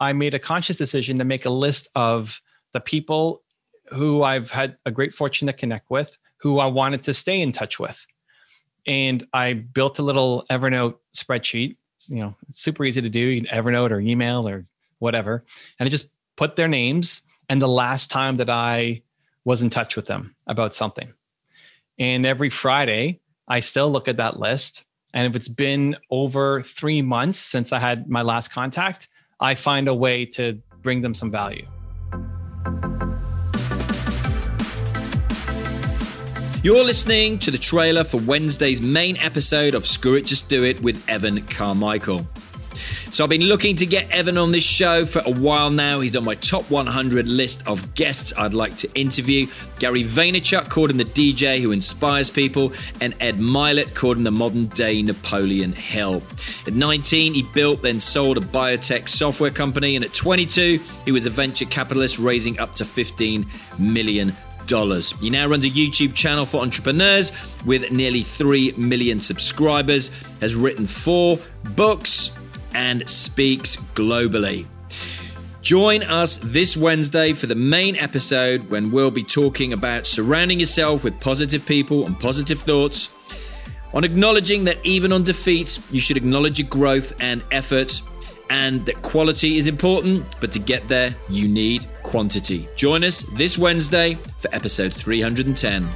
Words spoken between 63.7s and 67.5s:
million dollars. He now runs a YouTube channel for entrepreneurs